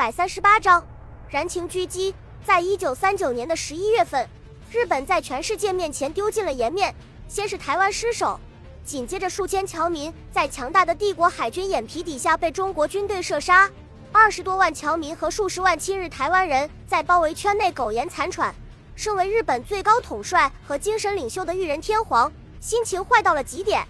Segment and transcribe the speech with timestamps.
[0.00, 0.82] 百三十八章，
[1.28, 2.14] 燃情狙击。
[2.42, 4.26] 在一九三九年的十一月份，
[4.72, 6.94] 日本在全世界面前丢尽了颜面。
[7.28, 8.40] 先是台湾失守，
[8.82, 13.70] 紧接着数千侨民在强大的帝国海军眼皮底下被中国军队射杀，
[14.10, 18.54] 二十多万侨民和数十万亲日台湾人在包围圈内苟延残喘。
[18.96, 23.86] 身为日本最高统帅和精神领袖的裕仁天皇，心情坏到了极点。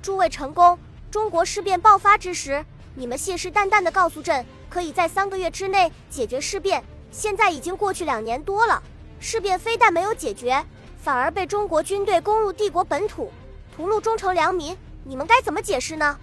[0.00, 0.78] 诸位成功，
[1.10, 2.64] 中国事变爆发之时，
[2.94, 4.46] 你们信誓旦旦地告诉朕。
[4.70, 8.80] 可以在三个月之内解决事变，现在已经过去两年多了，
[9.18, 10.64] 事变非但没有解决，
[11.02, 13.32] 反而被中国军队攻入帝国本土，
[13.76, 16.16] 屠戮忠诚良民，你们该怎么解释呢？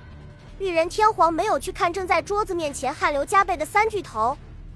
[0.60, 4.36] 裕仁天皇没有去看正在桌子面前汗流浃背的三巨头，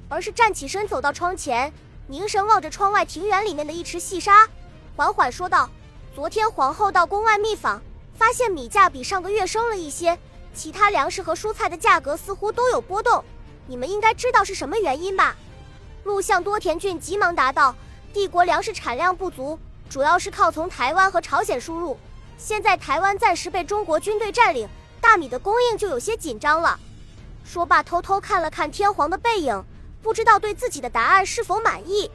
[0.09, 1.71] 而是站起身走到窗前，
[2.07, 4.47] 凝神望着窗外庭园里面的一池细沙，
[4.97, 5.69] 缓缓说道
[6.13, 7.81] ：“昨天皇后到宫外密访，
[8.13, 10.19] 发现米价比上个月升了一些，
[10.53, 13.23] 其他粮食和蔬菜的价格似乎都有波动。”
[13.71, 15.33] 你们应该知道是什么原因吧？
[16.03, 17.73] 陆相多田骏急忙答道
[18.11, 19.57] ：“帝国粮食产量不足，
[19.89, 21.97] 主要是靠从台湾和朝鲜输入。
[22.37, 24.67] 现在台湾暂时被中国军队占领，
[24.99, 26.77] 大米的供应就有些紧张了。”
[27.47, 29.63] 说罢，偷偷看了看天皇的背影，
[30.01, 32.11] 不知道对自己的答案是否满意。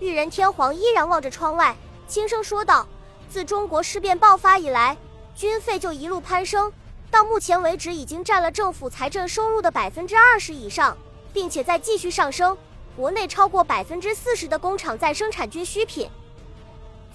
[0.00, 1.76] 裕仁天皇依然望着窗外，
[2.08, 2.88] 轻声说道
[3.28, 4.96] ：“自中国事变爆发以来，
[5.34, 6.72] 军费就一路攀升。”
[7.10, 10.96] 到目前为止，已经占了政府财政收入的百分之二十以上，
[11.32, 12.56] 并且在继续上升。
[12.96, 16.10] 国内超过百分之四十的工厂在生产军需品，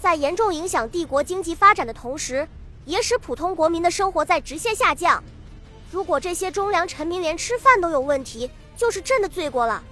[0.00, 2.46] 在严重影响帝国经济发展的同时，
[2.84, 5.22] 也使普通国民的生活在直线下降。
[5.90, 9.82] 如果这些忠良臣民连吃饭都有问题，就是朕的罪过了。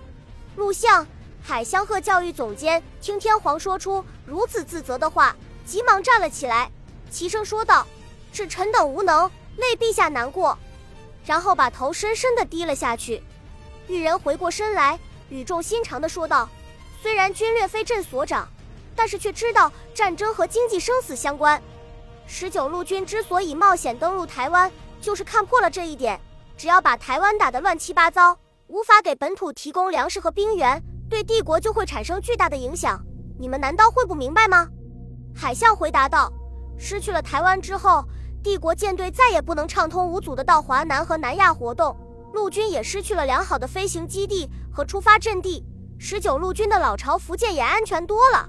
[0.56, 1.06] 陆相、
[1.42, 5.34] 海相和教育总监听天皇说出如此自责的话，
[5.66, 6.70] 急忙站了起来，
[7.10, 7.86] 齐声说道
[8.32, 10.56] ：“是臣等无能。”为陛下难过，
[11.24, 13.22] 然后把头深深的低了下去。
[13.88, 14.98] 玉人回过身来，
[15.28, 16.48] 语重心长的说道
[17.02, 18.48] ：“虽然军略非朕所掌，
[18.94, 21.60] 但是却知道战争和经济生死相关。
[22.26, 26.20] 十九路军之所以冒险登陆台湾，就是看破了这一点。
[26.56, 33.02] 只要把台湾打得乱七八糟，无法给本土提供粮食和兵源，对帝国就会产生巨大的影响。
[33.38, 34.68] 你们难道会不明白吗？”
[35.34, 36.32] 海象回答道
[36.78, 38.04] ：“失去了台湾之后。”
[38.42, 41.94] 帝国舰队再也不能畅通无阻地到华南和南亚活动，
[42.32, 45.62] 陆军也失去了良好的飞行基地和出发阵地。
[45.98, 48.48] 十九路军的老巢福建也安全多了。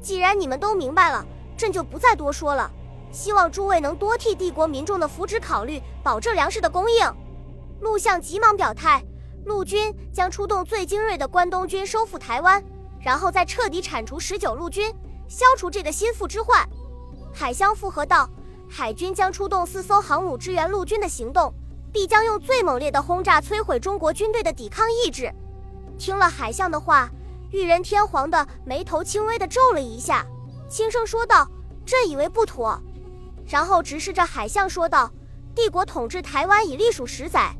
[0.00, 1.22] 既然你们都明白了，
[1.56, 2.70] 朕就不再多说了。
[3.12, 7.14] 希望诸位能多替帝国民众的福祉考虑，保证粮食的供应。
[7.80, 9.04] 陆相急忙表态，
[9.44, 12.64] 陆军将出动最精锐的关东军收复台湾，
[13.00, 14.90] 然后再彻底铲除十九路军，
[15.28, 16.66] 消除这个心腹之患。
[17.34, 18.28] 海相附和道。
[18.68, 21.52] 海军将出动四艘航母支援陆军的行动，
[21.92, 25.32] 必将用最猛烈的轰炸摧毁中国军队的抵抗意志。
[25.98, 27.10] 听了海相的话，
[27.50, 30.24] 裕仁天皇的眉头轻微的皱了一下，
[30.68, 31.48] 轻声说道
[31.84, 32.80] ：“朕以为不妥。”
[33.48, 35.10] 然后直视着海相说道
[35.56, 37.56] ：“帝国统治台湾已历数十载，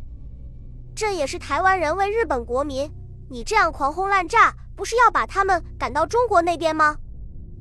[0.95, 2.89] 朕也是台湾人，为日本国民。
[3.31, 6.97] 你这样狂轰滥炸，不是要把他们赶到中国那边吗？”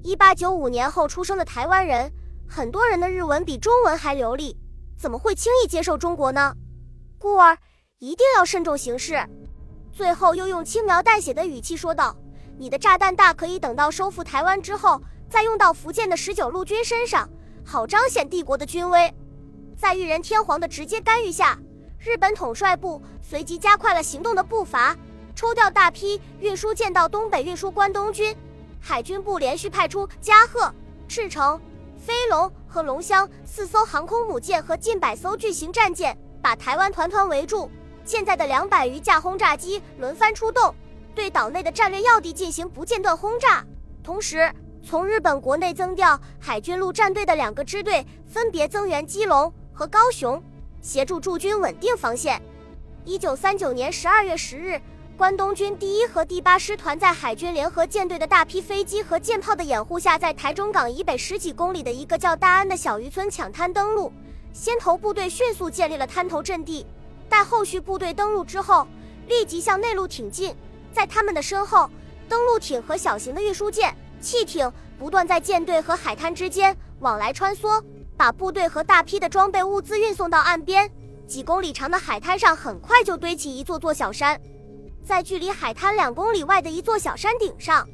[0.03, 2.12] 一八九五年后出生的台湾人。
[2.47, 4.58] 很多人的日文比中文还流利，
[4.97, 6.53] 怎么会轻易接受中国呢？
[7.19, 7.58] 故而
[8.00, 9.24] 一定要慎重行事。
[9.91, 12.16] 最后又用轻描淡写的语气说道
[12.57, 17.30] ：“你的炸弹大可以等到收复台湾之后，再用到福建的十九路军身上，
[17.66, 19.13] 好彰显帝国的军威。”
[19.78, 21.59] 在裕仁天皇的直接干预下，
[22.00, 24.96] 日本统帅部随即加快了行动的步伐，
[25.36, 28.36] 抽调大批运输舰到东北运输关东军。
[28.80, 30.74] 海军部连续派出加贺、
[31.07, 31.59] 赤城。
[31.97, 37.69] 飞龙和龙香四艘航空母舰和近百艘巨型战舰把台湾团团围住，
[38.06, 40.74] 现在的两百余架轰炸机轮番出动，
[41.16, 43.66] 对岛内的战略要地进行不间断轰炸。
[44.03, 44.50] 同时，
[44.84, 50.41] 从日本国内增调海军陆战队的两个支队，分别增援基隆和高雄，
[50.81, 52.41] 协助驻军稳定防线。
[53.03, 54.80] 一九三九年十二月十日。
[55.17, 64.13] 关东军第一和第八师团在海军联合舰队的大批飞机和舰炮的掩护下，在台中港以北十几公里的一个叫大安的小渔村抢滩登陆。
[64.53, 66.86] 先头部队迅速建立了滩头阵地，
[67.27, 68.86] 待后续部队登陆之后，
[69.27, 70.56] 立即向内陆挺进。
[70.94, 71.89] 在他们的身后，
[72.30, 77.83] 登陆艇和小型的运输舰、汽艇不断在舰队和海滩之间往来穿梭，
[78.15, 80.88] 把部队和大批的装备物资运送到岸边。
[81.25, 84.39] 几公里长的海滩上很快就堆起一座座小山。
[85.07, 87.88] 在距离海滩两公里外的一座小山顶上，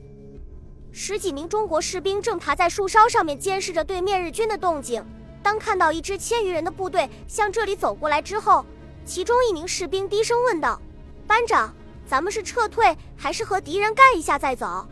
[0.91, 5.05] 十几名中国士兵正爬在树梢上面监视着对面日军的动静。
[5.43, 8.65] 当看到一支千余人的部队向这里走过来之后，
[9.05, 10.81] 其中一名士兵低声问道
[11.27, 11.71] ：“班长，
[12.07, 14.87] 咱们是撤退还是和敌人干一下再走？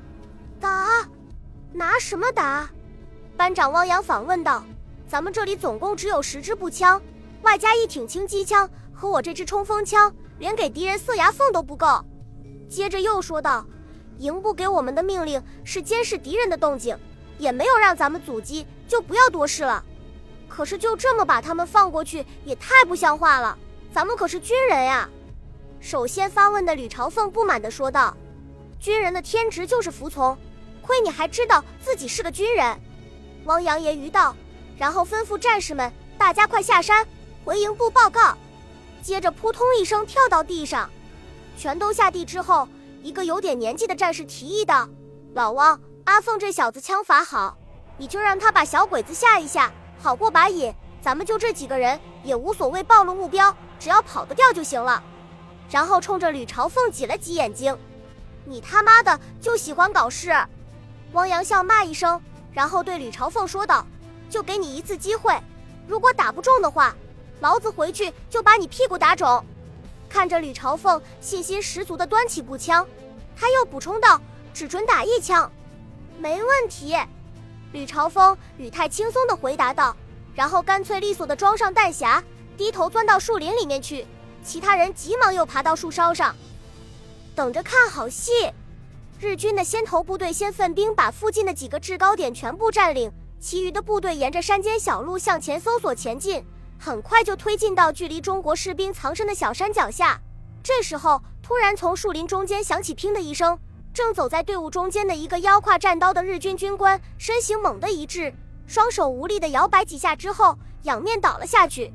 [0.60, 1.10] 打？
[1.74, 2.70] 拿什么打？
[3.36, 4.64] 班长汪洋反问道。
[5.08, 7.02] 咱们这里总共只有十支步枪，
[7.42, 11.88] 外加一挺轻机枪和我这支冲锋枪，连给敌人塞牙缝都不够。
[12.72, 13.66] 接着又说道
[14.18, 16.98] ：“营部给我们的命令是监视敌人的动静，
[17.38, 19.84] 也没有让咱们阻击，就不要多事了。
[20.48, 23.58] 可是就这么把他们放过去，也太不像话了。
[23.94, 25.10] 咱们可是军人呀！”
[25.82, 28.16] 首先发问的吕朝凤不满地说道
[28.80, 30.38] ：“军人的天职就是服从，
[30.82, 32.80] 亏你还知道自己是个军人。”
[33.44, 34.34] 汪洋揶揄道。
[34.78, 37.06] 然后吩咐战士们：“大家快下山，
[37.44, 38.36] 回营部报告。”
[39.04, 40.90] 接着扑通一声跳到地上，
[41.62, 42.68] 全都下地之后，
[43.04, 44.90] 一个有点年纪的战士提议道
[45.36, 47.56] ：“老汪，阿凤这小子枪法好，
[47.98, 50.74] 你就让他把小鬼子吓一吓，好过把瘾。
[51.04, 55.04] 咱们就这几个人，也无所谓暴露目标，只要跑得掉就行了。”
[55.70, 57.78] 然后冲着吕朝凤挤了挤眼睛
[58.44, 60.36] ：“你他妈的就喜欢搞事！”
[61.14, 62.20] 汪洋笑骂一声，
[62.52, 63.86] 然后对吕朝凤说道。
[64.32, 65.40] 就给你一次机会，
[65.86, 66.96] 如果打不中的话，
[67.40, 69.46] 老子回去就把你屁股打肿。
[70.12, 72.86] 看着吕朝凤信心十足地端起步枪，
[73.34, 74.22] 他又补充道
[74.54, 75.50] ：“只准打一枪，
[76.20, 76.98] 没问题。”
[77.72, 79.96] 吕朝凤语态轻松地回答道，
[80.36, 82.22] 然后干脆利索地装上弹匣，
[82.58, 84.06] 低头钻到树林里面去。
[84.44, 86.36] 其他人急忙又爬到树梢上，
[87.34, 88.32] 等着看好戏。
[89.18, 93.10] 日军的先头部队先奋兵把附近的几个制高点全部占领。
[93.40, 96.44] 其余的部队沿着山间小路向前搜索前进，
[96.84, 100.20] 很快就推进到距离中国士兵藏身的小山脚下。
[100.64, 103.60] 这时候，突然从树林中间响起“砰”的一声，
[103.94, 108.34] 正走在队伍中间的一个腰挎战刀的日军军官身形猛地一滞，
[108.66, 111.94] 双手无力地摇摆几下之后，仰面倒了下去。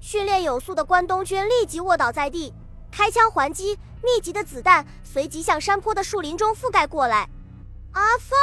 [0.00, 2.52] 训练有素的关东军立即卧倒在地，
[2.90, 7.28] 开枪还击，密集的子弹随即向山坡的树林中覆盖过来。
[7.92, 8.36] 阿凤。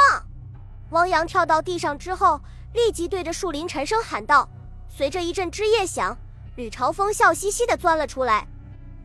[0.92, 2.40] 汪洋跳到地上之后，
[2.72, 4.48] 立即对着树林沉声喊道
[4.96, 6.16] ：“随着一阵枝叶响，
[6.54, 8.46] 吕朝风笑嘻嘻地钻了出来。”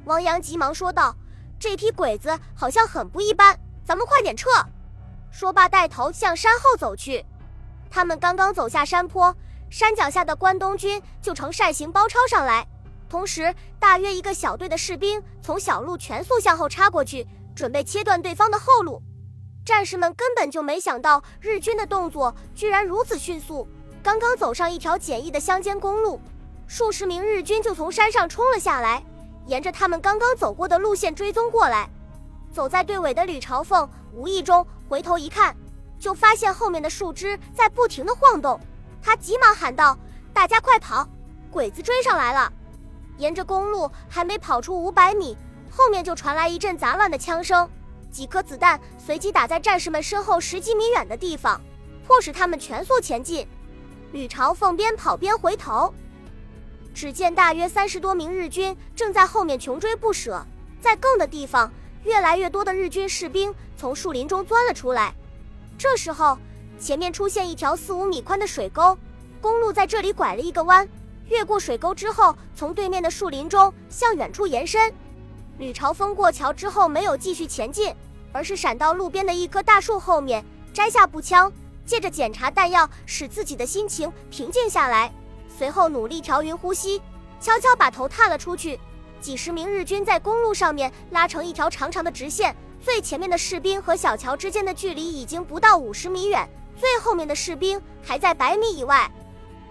[0.05, 1.15] 汪洋急忙说道
[1.59, 4.49] ：“这批鬼子好像很不一般，咱们快点撤！”
[5.31, 7.25] 说罢，带头向山后走去。
[7.89, 9.35] 他们刚刚走下山坡，
[9.71, 12.67] 山脚下的关东军就呈扇形包抄上来，
[13.09, 19.01] 同时大约一个小队的士兵从小路全速向后插过去，准备切断对方的后路。
[19.65, 23.67] 战士们根本就没想到日军的动作居然如此迅速，
[24.01, 26.21] 刚刚走上一条简易的乡间公路，
[26.67, 29.03] 数十名日军就从山上冲了下来，
[29.45, 31.89] 沿着他们刚刚走过的路线追踪过来。
[32.51, 35.55] 走在队尾的吕朝凤无意中回头一看，
[35.99, 38.59] 就发现后面的树枝在不停的晃动，
[39.01, 39.97] 他急忙喊道
[40.33, 41.07] ：“大家快跑，
[41.51, 42.51] 鬼子追上来了！”
[43.19, 45.37] 沿着公路还没跑出五百米，
[45.69, 47.69] 后面就传来一阵杂乱的枪声。
[48.09, 51.61] 几颗子弹随即打在战士们身后十几米远的地方，
[52.07, 53.47] 迫使他们全速前进。
[54.11, 55.93] 吕朝凤边跑边回头，
[56.93, 60.43] 只见大约三十多名日军正在后面穷追不舍。
[60.81, 61.71] 在更的地方，
[62.03, 65.13] 越来越多的日军士兵从树林中钻了出来。
[65.77, 66.37] 这时候，
[66.79, 68.97] 前面出现一条四五米宽的水沟，
[69.39, 70.87] 公路在这里拐了一个弯，
[71.27, 74.91] 越过水沟之后，从对面的树林中向远处延伸。
[75.59, 77.93] 吕朝风过桥之后没有继续前进，
[78.31, 81.51] 而是闪到路边的一棵大树后面，摘下步枪，
[81.89, 85.11] 借着检查弹药使自己的心情平静下来。
[85.47, 87.01] 随后努力调匀呼吸，
[87.41, 88.79] 悄悄把头探了出去。
[89.19, 99.11] 几十名日军在公路上面拉成一条长长的直线，最前面的士兵和小桥之间的距离已经不到五十米远，最后面的士兵还在百米以外。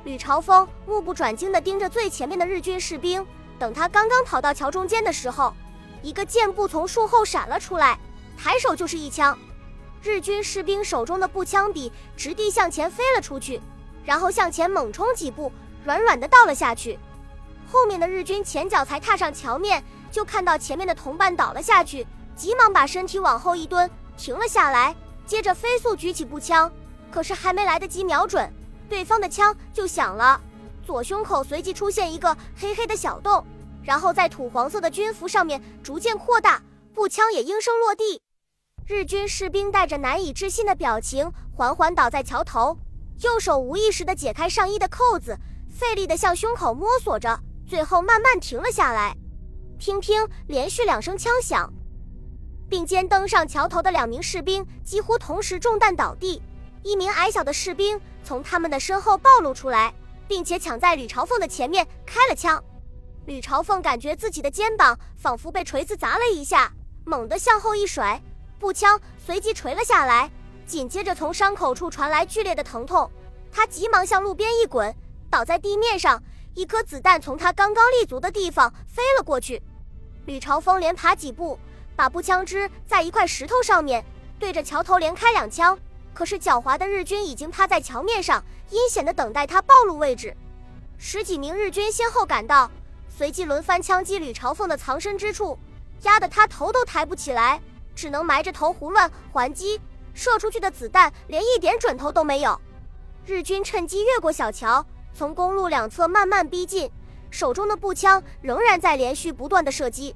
[0.03, 3.25] 吕朝峰目不转睛地盯着最前面的日军士兵，
[3.61, 5.55] 等他刚刚跑到桥中间的时候。
[6.03, 7.97] 一个箭步从树后闪了出来，
[8.37, 9.37] 抬手就是一枪，
[10.02, 13.61] 日军士兵手中的步枪笔直地向前飞了出去，
[14.05, 15.52] 然后向前猛冲几步，
[15.85, 16.99] 软软的倒了下去。
[17.71, 24.95] 后面的日军前脚才踏上桥面，就看到前面的同伴倒了下去，急忙把身体往后一蹲，停了下来，
[25.26, 26.73] 接着飞速举起步枪，
[27.11, 28.50] 可是还没来得及瞄准，
[28.88, 30.40] 对方的枪就响了，
[30.87, 33.45] 左胸口随即出现一个黑黑的小洞。
[33.83, 36.62] 然后在土黄色的军服上面逐渐扩大，
[36.95, 38.21] 步枪也应声落地。
[38.88, 42.75] 日军士兵带着难以置信的表情，缓缓倒在桥头，
[43.21, 45.38] 右手无意识地解开上衣的扣子，
[45.71, 49.14] 费力地向胸口摸索着，最后慢慢停了下来。
[49.78, 51.71] 听听，连续两声枪响，
[52.66, 56.40] 并肩登上桥头的两名士兵几乎同时中弹倒地，
[56.83, 59.92] 一名矮小的士兵从他们的身后暴露出来，
[60.26, 62.64] 并且抢在吕朝凤的前面开了枪。
[63.26, 66.73] 吕朝凤感觉自己的肩膀仿佛被锤子砸了一下，
[67.04, 68.18] 猛地向后一甩，
[68.59, 70.31] 步枪随即垂了下来。
[70.67, 73.11] 紧接着，从伤口处传来剧烈的疼痛，
[73.50, 74.95] 他急忙向路边一滚，
[75.31, 76.23] 倒在地面上。
[76.55, 79.62] 一颗子弹从他刚刚立足的地方飞了过去。
[80.27, 81.57] 吕朝峰连爬几步，
[81.95, 84.05] 把步枪支在一块石头上面，
[84.41, 85.79] 对着桥头连开两枪。
[86.12, 90.37] 可是狡猾的日军已经趴在桥面上，阴险地等待他暴露位置。
[90.97, 92.69] 十几名日军先后赶到，
[93.09, 95.57] 随即轮番枪击吕朝凤的藏身之处，
[96.03, 97.62] 压得他头都抬不起来，
[97.99, 99.81] 只能埋着头胡乱还击。
[100.14, 102.57] 射出去的子弹连一点准头都没有。
[103.26, 106.88] 日军趁机越过小桥，从公路两侧慢慢逼近，
[107.28, 110.14] 手中的步枪仍然在连续不断的射击。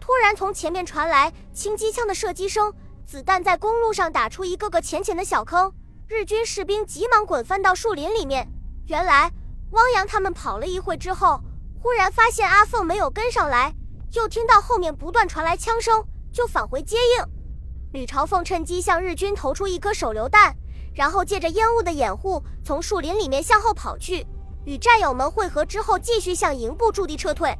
[0.00, 2.72] 突然，从前面传来轻机枪的射击声。
[3.04, 5.70] 子弹在公路上打出一个个浅浅的小坑，
[6.08, 8.48] 日军士兵急忙滚翻到树林里面。
[8.86, 9.30] 原来
[9.72, 11.40] 汪洋他们跑了一会之后，
[11.82, 13.74] 忽然发现阿凤没有跟上来，
[14.12, 17.24] 又听到后面不断传来枪声，就返回接应。
[17.92, 20.54] 吕朝凤趁机向日军投出一颗手榴弹，
[20.94, 24.26] 然后借着烟雾的掩护，从树林里面向后跑去，
[24.64, 27.56] 与战友们会合之后，继续向营部驻地撤退。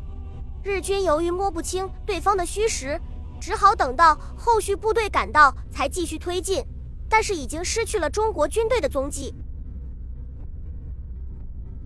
[0.62, 3.00] 日军由于摸不清对方的虚实。
[3.40, 6.62] 只好等到后续部队赶到，才继续推进，
[7.08, 9.34] 但是已经失去了中国军队的踪迹。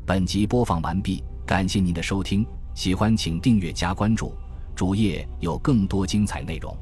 [0.05, 4.35] 本集播放完毕，感谢您的收听，喜欢请订阅加关注，
[4.75, 6.76] 主页有更多精彩内容。